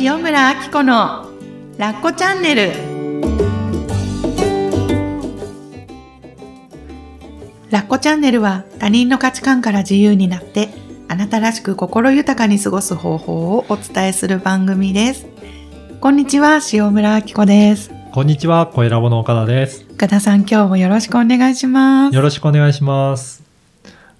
[0.00, 1.30] 塩村あき子の
[1.78, 2.72] ラッコチャンネル。
[7.70, 10.70] ラッコチャンネルは他人の価値観から自由になって
[11.08, 15.26] あなたらしく心豊かに過ごす方法をお伝えする番組です。
[16.00, 17.92] こんにちは塩村あき子です。
[18.12, 19.86] こんにちは、小ラボの岡田です。
[19.92, 22.14] 岡田さん今日もよろしくお願いします。
[22.16, 23.44] よろしくお願いします。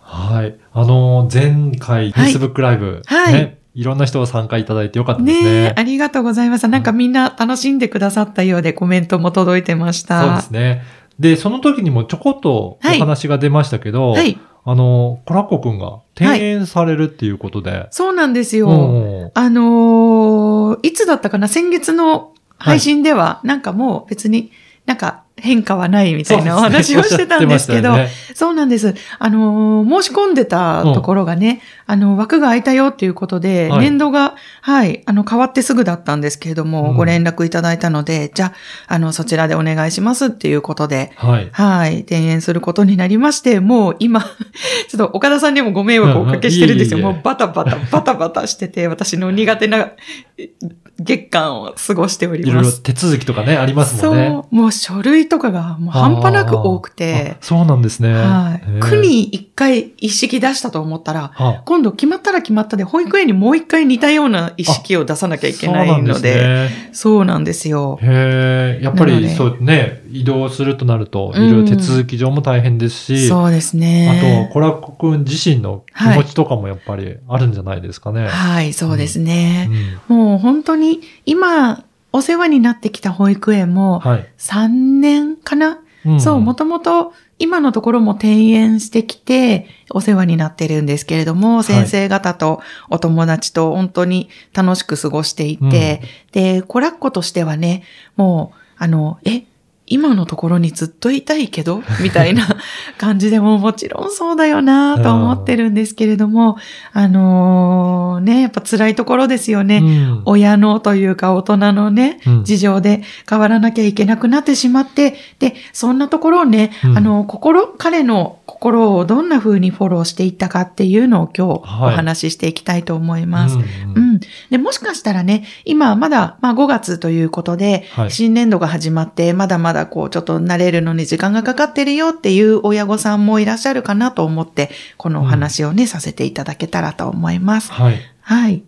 [0.00, 0.54] はい。
[0.72, 2.32] あの、前回、はい。
[2.32, 3.34] Facebook ライブ、はい。
[3.34, 5.48] ね、いろんな人が参加いただいてよかったですね。
[5.48, 5.74] えね。
[5.76, 6.68] ありがとうございます。
[6.68, 10.22] なんかみんな楽しんでくださったようでコメントも届いてました。
[10.22, 10.82] そうですね。
[11.18, 14.38] で、その時にもちょこっとおはい話が出ましたけど、はい。
[14.66, 19.30] あの、コラッコくんが転園されるっていうことで、そうなんですよ、うん。
[19.34, 21.48] あのーいつだったかな？
[21.48, 24.52] 先月の配信では、なんかもう別に
[24.86, 28.94] なんか変化はないみたいなお話をしてたんですけど、おっしゃってましたよねそうなんです。
[29.18, 41.48] あのー申し込んでたところがね、あの、枠が空いたよっていうことで、はい年度が、はい、あの、変わってすぐだったんですけれども、うんご連絡いただいたので、じゃあ、あの、そちらでお願いしますっていうことで、はい。
[41.52, 44.20] はい、転園することになりまして、もう今、
[44.88, 46.98] ちょっと岡田さんにもご迷惑をおかけしてるんですよ。
[46.98, 49.90] もうバタバタ、 バタバタしてて、私の苦手な
[50.38, 50.50] え
[50.98, 52.80] 月間を過ごしておりいろいろます。
[52.82, 54.28] 手続きとかね、ありますもんね。
[54.28, 58.12] そう、もう書類とかがもう半端なく多くてあ、そうなんですね。
[58.12, 67.98] はい区に一回一式出したと思ったら、あ今度決まったら決まったで、保育園にもう一回似たような一式を出さなきゃいけないので、そうなんですよ。
[68.02, 74.46] へえ、やっぱりそうね、移動するとなると、うんいろいろ手続き上も大変ですし、そうですあね。
[74.48, 78.26] と、コラッコくん自身の気持ちとかもやっぱりあるんじゃないですかね。
[78.26, 79.68] はい、そうですね。
[80.08, 81.84] うんもう本当に今
[82.14, 84.28] お世話になってきた保育園もはい。
[84.38, 91.64] 3年かな、んそう、もともと今のところも転園してきてお世話になってるんですけれども、い。
[91.64, 97.82] 先生方とお友達と本当に楽しく過ごしていて、で、コラッコとしてはね、
[98.14, 99.42] もう、あの、え、
[99.86, 102.46] 今のところにずっといたいけど みたいな
[102.98, 106.56] 感じでももちろんそうだよなと思ってるんですけれども、
[106.92, 109.78] あのーね、やっぱ辛いところですよね。
[109.78, 110.22] うん。
[110.24, 112.44] 親のというか大人のね、うん。
[112.44, 116.98] 事情で変わらなきゃいけなくなってしまって、で、そんなところをね、うん。
[116.98, 121.96] あの、心、彼の心をどんな風にフォローしていったかっていうのを今日おはい。
[121.96, 123.56] 話ししていきたいと思います。
[123.56, 123.60] う
[123.94, 124.20] うんん。
[124.50, 128.10] で、もしかしたらね、今まだ、まあ5月ということで、はい。
[128.10, 137.72] 新年度が始まって、まだまだこう、ちょっと慣れるのに時間がかかってるよっていう親御さんもいらっしゃるかなと思って、このお話をね、させていただけたらと思います。
[137.72, 137.96] はい。
[138.22, 138.62] はい。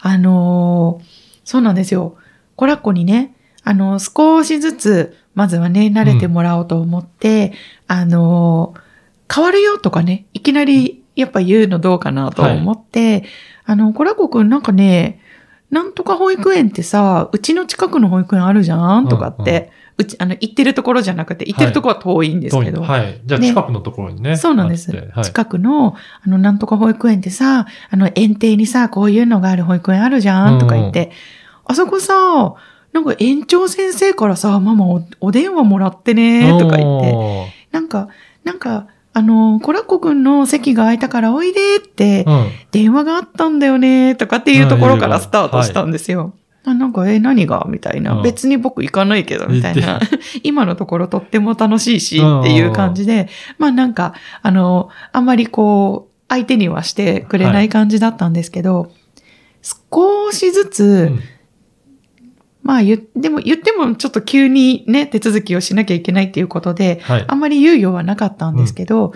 [0.00, 1.04] あのー
[1.44, 2.16] そうなんですよ。
[2.56, 3.32] コラッコにね、
[3.62, 7.52] あの、少しずつ、まずはね、慣れてもらおうと思って、
[7.86, 8.80] あのー
[9.32, 13.24] 変わるよとかね、いきなりやっぱ言うのどうかなと思って、
[13.64, 15.20] あの、コラッコくんなんかね、
[15.70, 23.20] なんとか保育園ってさ、うちの近くの保育園あるじゃんとかって、うち、あの、行ってるところじゃなくて、行ってるところは遠いんですけど、はい。
[23.24, 24.36] じゃあね近くのところにね。
[24.36, 24.94] そうなんです。
[24.94, 25.24] はい。
[25.24, 31.12] 近くの、あの、なんとか保育園ってさ、あの、園庭にさ、こういうのがある保育園あるじゃんとか言って、
[31.64, 32.54] あそこさ、
[32.92, 37.46] なんか園長先生からさ、ママおお電話もらってね、とか言って、て。
[37.72, 38.08] なんか、
[38.44, 42.50] なんか、あの、コラッコくんの席が空いたからおいでってう、ん。
[42.70, 46.34] 電話があったんだよね、とかっていうところからスタートしたんですよ。
[46.66, 47.64] あなんか、え、何が？
[47.68, 48.14] みたいな。
[48.16, 48.22] うん。
[48.24, 50.00] 別に僕行かないけど、みたい言な。
[50.42, 53.28] 今のところとっても楽しいし、うんっていう感じで、
[53.58, 58.90] まあなんか、あの、あんまりこう、相手にはしてくれない感じだったんですけど、
[59.62, 61.20] 少しずつ、うん。
[62.64, 67.24] まあ言っ、でも言ってもちょっと急にね、手続きをしなきゃいけないっていうことで、はい。
[67.28, 69.12] あんまり猶予はなかったんですけど、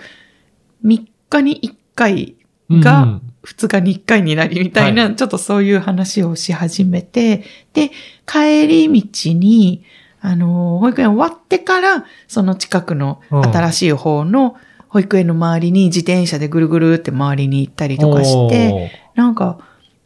[0.85, 2.40] 3日に1回うん
[2.79, 3.21] がうん。
[3.43, 7.43] 2日に1回になりみたいな、はちょっとそういう話をし始めて、
[7.73, 7.89] で、
[8.27, 9.83] 帰り道に、
[10.21, 13.43] あの、保育園終わってから、その近くのうん。
[13.43, 14.55] 新しい方の
[14.89, 19.57] 保育園の周りに自転車でぐるぐるって周りに行ったりとかして、なんか、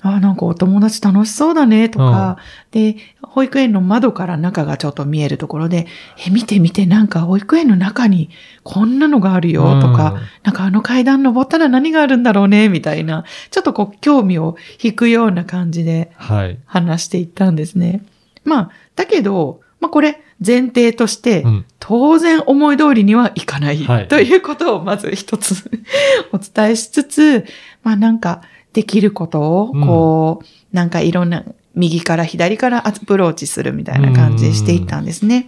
[0.07, 2.37] あなんかお友達楽しそうだねとか、
[2.71, 5.87] で、保育園の窓から中がちょっと見えるところで、
[6.27, 8.29] え、見て見て、なんか保育園の中に
[8.63, 16.59] こんなのがあるよとか、うんなんかあの階段登ったら何があるんだろうねみたいな、ちょっとこう興味を引くような感じではい。
[16.65, 18.05] 話していったんですね。
[18.43, 21.65] まあ、だけど、まあこれ前提として、うん。
[21.79, 24.07] 当然思い通りにはいかない、はい。
[24.07, 25.69] ということをまず一つ
[26.33, 27.45] お伝えしつつ、
[27.83, 28.41] まあなんか
[28.75, 31.45] できることを、こう、なんかいろんな
[31.75, 35.47] 右から左からアプローチするみたいな感じでしていったんですね。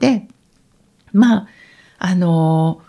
[0.00, 0.26] で、
[1.12, 1.48] まあ、
[1.98, 2.80] あの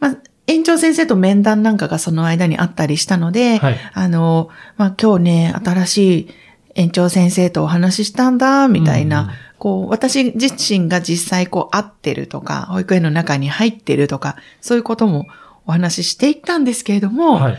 [0.00, 0.16] ーまあ、
[0.46, 3.78] 園長先生と面談なんかがその間にあったりしたので、はい。
[3.94, 6.28] あのーまあ、今日ね、新しい
[6.74, 15.26] 園長先生とお話ししたんだ、みたいな、こう、私自身が実際こう会ってるとか、保育園の中に入ってるとか、そういうことも
[15.64, 17.58] お話ししていったんですけれども、はい。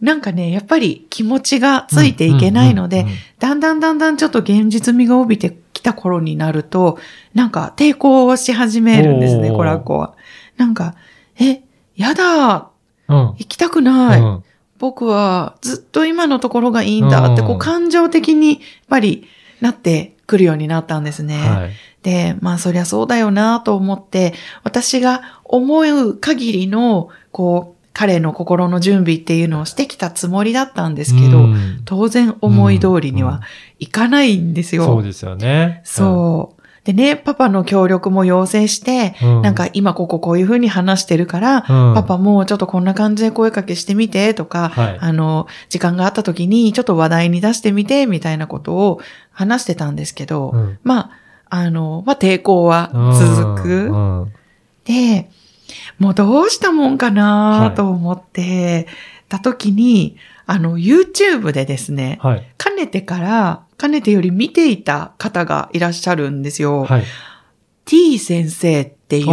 [0.00, 3.06] なんかね、やっぱり気持ちがついていけないので、
[3.38, 6.98] だんだんだんだんちょっと現実味が帯びてきた頃になると、
[7.34, 10.14] なんか抵抗をし始めるんですね、コラコは。
[10.56, 10.94] なんか、
[11.40, 11.62] え、
[11.96, 12.70] やだ、
[13.08, 13.16] うん。
[13.38, 14.20] 行きたくない。
[14.20, 14.44] うん
[14.78, 19.26] 僕はずっと今のところがいいんだって、うんこう感情的にやっぱり
[19.60, 21.36] なってくるようになったんですね。
[21.36, 21.72] はい。
[22.02, 33.42] で、まあそりゃそうだよなと思って、私が思う限りの、こう、彼の心の準備っていうのをしてきたつもりだったんですけど、うん当然思い通りには
[33.80, 34.84] いかないんですよ。
[34.84, 35.80] そうですよね。
[35.82, 36.62] そう。
[36.84, 49.00] でね、パパの協力も要請して、うんなんか今こここういう風に話してるから、うんパパもちょっとこんな感じで声かけしてみてとか、はいあの、時間があった時にちょっと話題に出してみてみたいなことを
[49.32, 51.10] 話してたんですけど、うんまあ、
[51.48, 53.68] あの、まあ抵抗は続く。
[53.68, 54.32] うんうん
[54.84, 55.28] で、
[55.98, 58.86] もうどうしたもんかなと思って
[59.28, 60.16] た時に、
[60.46, 62.46] あの、YouTube でですね、はい。
[62.56, 66.84] かねてから、かねてより見ていた方がいらっしゃるんですよ。
[66.84, 67.04] はい。
[67.84, 69.26] T 先生っていう、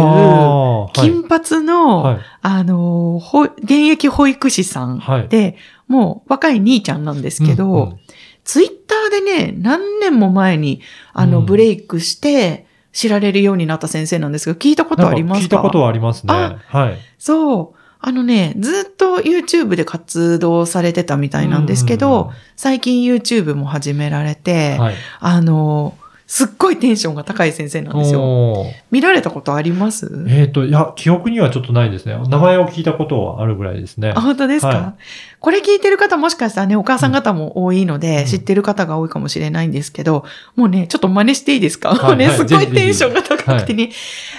[0.92, 2.18] 金髪の、はい。
[2.42, 5.56] あの、ほ現役保育士さんはいで、
[5.88, 8.00] もう若い兄ちゃんなんですけど、うんうん
[8.46, 10.80] ツイッターでね、何年も前に、
[11.12, 12.65] あの、うんブレイクして
[12.96, 15.42] 知られるようになった先生なんですけど、聞いたことありますか？
[15.42, 16.32] 聞いたことはありますね。
[16.32, 16.98] あはい。
[17.18, 17.78] そう。
[18.00, 24.94] あのね、ずっと YouTube で活動されてたみたいなんですけど、最近 YouTube も始められて、はい。
[25.20, 25.94] あの、
[26.26, 28.66] すっごいテンションが高い先生なんですよ。
[28.90, 30.24] 見られたことあります？
[30.28, 32.18] えっ、と、いや、記憶にはちょっとないですね。
[32.28, 34.12] 名前を聞いたことはあるぐらいですね。
[34.16, 34.94] あ、本当ですか、は
[35.38, 40.24] これ聞いてる方もしかしたらね、お母さん方も多いので、うん知ってる方が多いかもしれないんですけど、
[40.56, 43.84] もうね、ちょっと真似していいですか、はいね、はいすごいテンションが高くてね、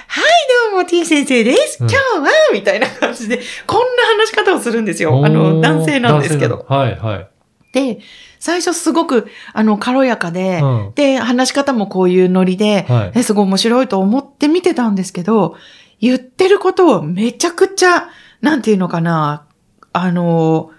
[0.07, 0.25] はい、
[0.71, 1.81] どうも T 先生です。
[1.81, 5.25] うん今日は、みたいな感じで、こんな話し方をするんですよ。
[5.25, 6.65] あの、男性なんですけど。。
[6.67, 7.27] はい、はい。
[7.71, 7.99] で、
[8.39, 10.91] 最初すごく、あの、軽やかで、うん。
[10.95, 13.11] で、話し方もこういうノリで、はい。
[13.15, 15.55] えすごい面白いと思って見てたんですけど、
[15.99, 18.09] 言ってることをめちゃくちゃ、
[18.41, 19.45] なんていうのかな、
[19.93, 20.71] あの、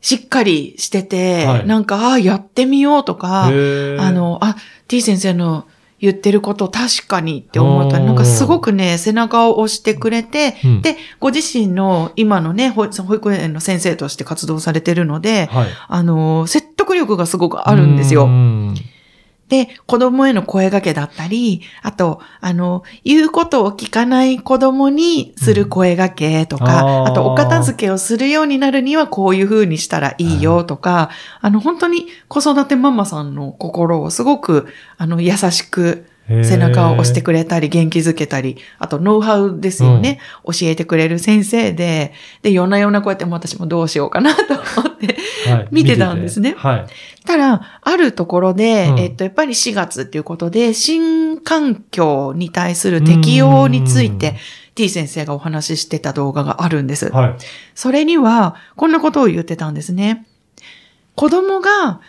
[0.00, 1.66] しっかりしてて、はい。
[1.66, 4.56] なんか、ああ、やってみようとか、あ、の、あ、
[4.88, 5.66] T 先生の
[6.04, 15.68] 言ってること確かにって思ったなんかすごくね、背中を押してくれて、うんで、ご自身の今のね、保保育園の先生として活動されてるので、はい。
[15.88, 18.28] あの、説得力がすごくあるんですよう。
[18.28, 18.74] ん
[19.48, 26.70] で、子供への声掛けだったり、あと、あの、言うことを聞かない子供にする声掛けとか、うん。
[26.70, 27.10] あー。
[27.10, 31.10] あと、お片付けをするようになるにはこういう風にしたらいいよとか、
[31.40, 40.20] あの、本当に子育てママさんの心をすごく、あの、優しく背中を押してくれたり、元気づけたり、あと、ノウハウですよね。
[40.44, 42.12] 教えてくれる先生で、
[42.42, 45.06] で、夜な夜なこうやって私もどうしようかなと思って、
[45.50, 46.86] はい 見てたんですね見ててはい。
[47.26, 54.34] たら、あるところで、うんえっと、やっぱり4月っていうことで、新環境に対する適応についてうん
[54.74, 57.10] T 先生がお話ししてた動画があるんです。
[57.10, 57.34] はい。
[57.74, 60.26] それには、こんなことを言ってたんですね。
[61.14, 62.00] 子供が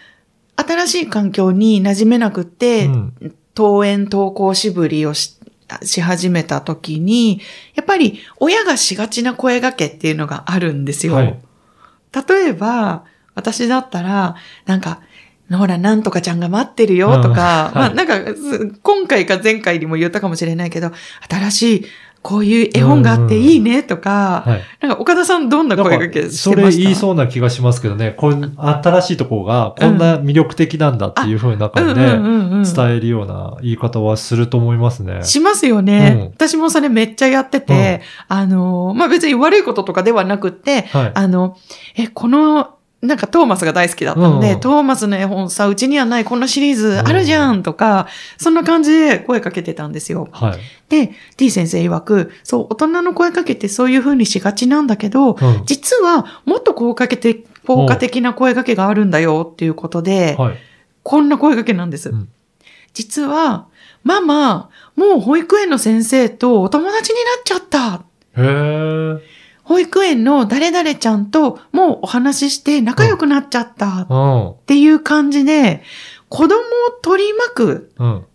[0.55, 3.13] 新しい環境に馴染めなくって、うん
[3.55, 5.39] 登園登校しぶりをし
[5.83, 7.41] し始めた時に、
[7.73, 11.15] やっぱり親がしがちな声掛けっていうのがあるんですよ。
[11.15, 11.39] はい。
[12.27, 14.35] 例えば、私だったら、
[14.65, 15.01] なんか、
[15.51, 17.81] ほら、なんとかちゃんが待ってるよとか、うん。
[17.81, 17.89] はい。
[17.89, 20.91] まあなんか、す今回か前回にも言ったかもしれないけど、
[21.29, 21.85] 新しい、
[22.27, 24.61] こういう絵本があっていいねとか、はい。
[24.81, 26.71] なんか岡田さんどんな声掛けしてました？
[26.71, 35.23] それ言いそうな気がしますけどね、こう新しいところがこんな魅力的なんだっていうふうに中で伝えるような言い方はすると思いますね。
[35.23, 41.11] しますよね、うん私もそれめっちゃやってて、あの、まあ、別に悪いこととかではなくって、はい。
[41.13, 41.57] あの、
[41.95, 48.07] え、この、なんかトーマスが大好きだったので、うんトーマスの絵本さ、うちにはないこんなシリーズあるじゃんとか、
[48.37, 50.27] そんな感じで声かけてたんですよ。
[50.31, 50.59] はい。
[50.89, 60.57] で、T 先生曰く、そう、大人の声かけってそういう風にしがちなんだけど、うん実はもっと効果的効果的な声かけがあるんだよっていうことで、はい。
[61.03, 62.09] こんな声かけなんです。
[62.09, 62.29] うん
[62.95, 63.67] 実は、
[64.03, 68.03] ママ、もう保育園の先生とお友達になっちゃった。
[68.37, 69.19] へー。
[69.65, 74.49] 保育園の誰々ちゃんともうお話しして仲良くなっちゃったうん。
[74.51, 75.81] っていう感じで、
[76.29, 76.61] 子供を
[77.01, 78.25] 取り巻くうん。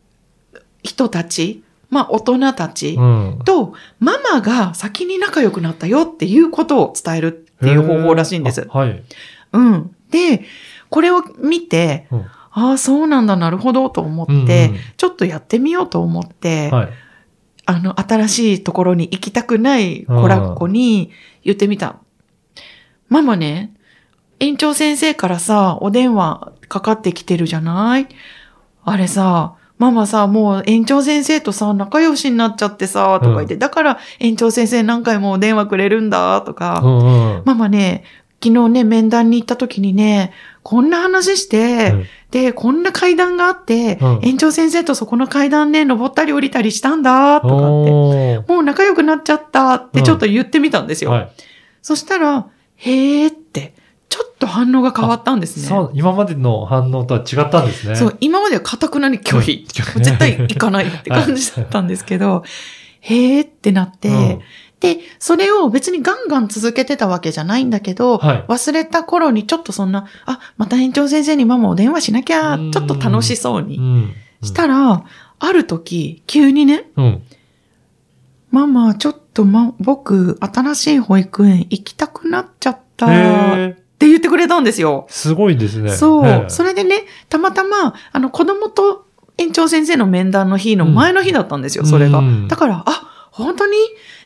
[0.83, 3.39] 人たち、まあ大人たちうん。
[3.45, 9.03] とママが先に仲良くなったよっていうことを伝えるっていう方法らしいんですはい。
[9.53, 9.95] うん。
[10.11, 10.45] で、
[10.89, 16.89] これを見て、うんああ、そうなんだ、なるほど、と思って、うんうんちょっとやってみようと思って、はい。
[17.71, 21.13] あの、新しいところに行きたくない子らっ子に
[21.45, 21.97] 言ってみた。
[23.09, 23.73] ママね、
[24.41, 28.09] 園長先生からさ、お電話かかってきてるじゃない？
[28.85, 36.81] あれさ、ママさ、もう園長先生とさ、仲良しになっちゃってさ、とか言って、だから園長先生何回もお電話くれるんだ、とか。
[36.83, 37.43] うんうん。
[37.45, 38.05] ママね、
[38.43, 40.33] 昨日ね、面談に行った時にね、
[40.63, 48.53] こんな話して、うんで、こんな階段があって、うん園長先生とそこの階段ね、登ったり降りたりしたんだ、とかって。
[48.53, 51.11] もう仲良くなっちゃったってちょっと言ってみたんですよ。
[51.11, 51.33] はい。
[51.83, 53.75] そしたら、へーって、
[54.09, 55.67] ちょっと反応が変わったんですね。
[55.67, 57.97] そう、今までの反応とは違ったんですね。
[57.97, 59.67] そう、今までは堅くなに拒否。
[59.69, 62.45] 絶対行かないって感じだったんですけど、
[63.01, 64.41] へーってなって、うん
[64.81, 73.79] で、それを別にガンガン続けてたわけじゃないんだけど、はい忘れた頃にちょっとそんな、あ、また園長先生にママお電話しなきゃ、うんちょっと楽しそううに。
[73.79, 74.15] ん。
[74.43, 75.05] したら、
[75.39, 77.23] ある時、急にね、うん。
[78.51, 83.07] ママ、ちょっとま、僕、新しい保育園行きたくなっちゃった。
[83.07, 83.11] っ。
[84.01, 85.07] て言ってくれたんですよ。
[85.11, 85.91] すごいですね。
[85.91, 86.45] そう。
[86.49, 89.07] それでね、たまたま、あの、子供と
[89.37, 92.19] 園長先生の面談の日の前の日だったんですよ、うんそれが。
[92.19, 93.77] うんだから、あ、本当に？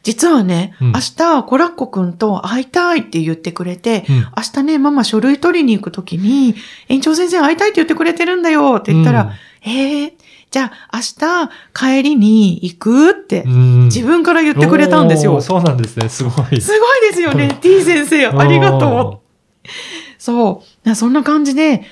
[0.02, 6.54] 実はね、うん明日、コラッコくんと会いたいって言ってくれて、うん明日ね、ママ書類取りに行くときに、
[6.88, 9.32] 園長先生会いたいって言ってくれてるんだよって言ったら、
[9.64, 10.14] ええ
[10.50, 15.40] じゃあ明日帰りに行くってう、ん自分から言ってくれたんですよ。
[15.40, 16.08] そうなんですね。
[16.08, 16.60] すごい。
[16.60, 17.58] すごいですよね。
[17.60, 19.68] T 先生、ありがとう。
[20.18, 20.94] そう。
[20.94, 21.82] そんな感じで、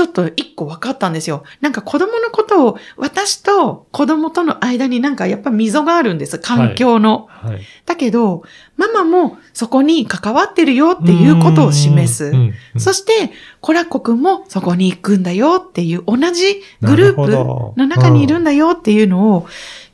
[0.00, 1.44] ちょっと一個分かったんですよ。
[1.60, 6.38] なんか子供のことを、私と子供との間になんかやっぱ溝があるんです。
[6.38, 7.28] 環境の。
[7.44, 7.48] う。
[7.48, 7.60] はい。
[7.84, 8.42] だけど、
[8.78, 12.32] ママもそこに関わってるよっていうことを示す。
[12.78, 13.30] そして、
[13.60, 17.30] コラッコくんもそこに行くんだよっていう、同じグループ
[17.76, 19.46] の中にいるんだよっていうのを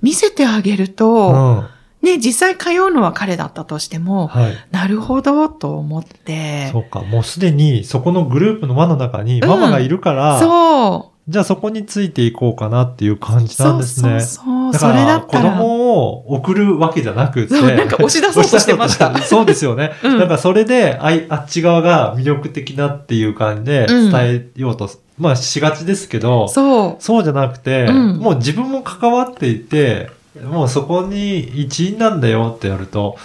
[0.03, 4.55] 見せてあげると、うんね、実際通うのは彼だったとしても、はい。
[4.71, 6.69] なるほどと思って。
[6.71, 7.01] そうか。
[7.01, 11.17] もうすでにそこのグループの輪の中にうんママがいるから、そう。
[11.29, 14.21] じゃあそこについていこうかなっていう感じなんですね。
[14.21, 14.73] そうそうそう。
[14.73, 15.57] だからそれだった子ら。
[15.57, 17.55] 供を送るわけじゃなくて。
[17.61, 19.93] なんか押し出そうとしてました押し出そうですよね。
[20.05, 24.89] うんなんかそれであい、あっち側が魅力的なっていう感じで伝えようと、
[25.19, 26.97] まあしがちですけど、そう。
[27.01, 30.11] そうじゃなくて、うんもう自分も関わっていて、
[30.45, 33.17] もうそこに一員なんだよってやると、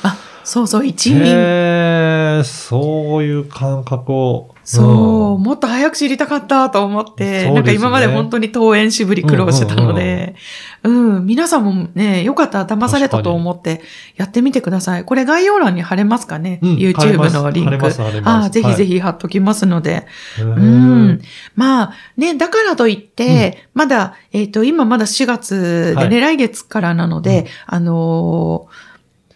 [0.44, 1.22] そうそう、一人。
[1.24, 4.51] へーそういう感覚を。
[4.64, 5.44] そう、ん。
[5.44, 7.54] もっと早く知りたかったと思って、ね。
[7.54, 10.36] なんか今まで本当に登園しぶり苦労してたので、
[10.84, 13.82] うん皆さんもね、よかったら騙されたと思って
[14.16, 15.06] やってみてください。
[15.06, 17.86] これ概要欄に貼れますかね、うん ?YouTube のリンク。
[18.26, 20.08] ああ、ぜひぜひ貼っときますので。
[20.40, 21.08] ううん。
[21.10, 21.22] ん。
[21.56, 27.48] まあ、ね、だからといって、まだ、えっ、と、今まだ4月でね、は来月からなので、うん。
[27.76, 28.91] あのー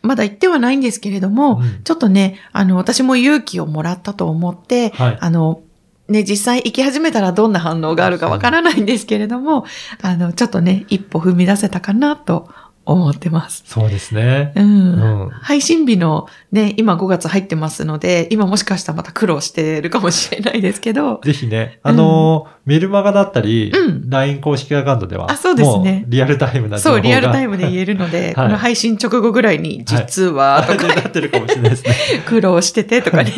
[0.05, 5.17] まだ行ってはないんですけれども、うんちょっとね、あの、私も勇気をもらったと思って、はい。
[5.19, 5.61] あの、
[6.07, 9.65] ね、実際行き始めたらどんな反応があるかわからないんですけれども、
[10.01, 12.49] あの、ちょっとね、一歩踏み出せたかなと
[12.85, 13.63] 思ってます。
[13.65, 14.53] そうですね。
[14.55, 14.93] うん。
[14.93, 31.93] うん配信日のね、今5月入ってますので、今もしかしたらまた苦労してるかもしれないですけど、ぜひね、あのーメルマガだったり、うん LINE 公式アカウントでは、あそうですねリアルタイムな情報がそう、リアルタイムで言えるので、はいこの配信直後ぐらいに、実は、とか、 なってるかもしれないですね。
[32.25, 33.33] 苦労しててとかね、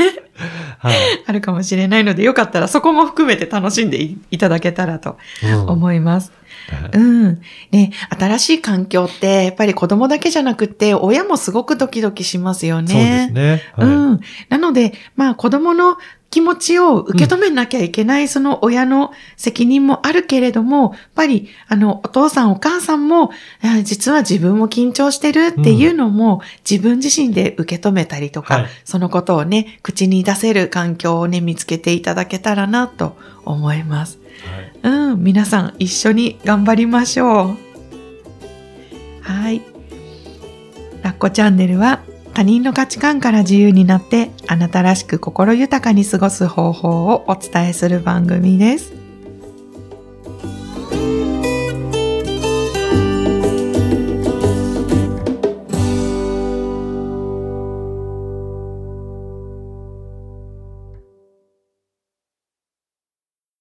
[0.79, 0.95] はい。
[1.25, 6.29] あるかもしれないので、よかったらそこも含めて楽しんでいいただけたらとうん思います。
[6.29, 6.46] ね
[6.93, 7.41] うん。
[7.71, 12.87] ね、新しい環境って、やっぱり子供だけじゃなくって、親もすごくドキドキしますよね。
[12.87, 13.61] そうですね。
[13.77, 14.19] うはいん。
[14.49, 15.97] なので、まあ子供の
[16.29, 23.31] 気持ちを受け止めなきゃいけない、その親の責任もあるけれども、やっぱり、あの、お父さんお母さんも、
[23.61, 34.19] あ実は自分も緊張してるっていうのも、自分自身で受け止めたりとか、はいそのことをね、口に出せる環境をね、見つけていただけたらなと思います。
[34.83, 37.57] うん、皆さん一緒に頑張りましょう。
[39.21, 39.61] はい。
[41.03, 42.01] ラッコチャンネルは
[42.33, 49.06] 他人の価値観から自由になってあなたらしく心豊かに過ごす方法をお伝えする番組です。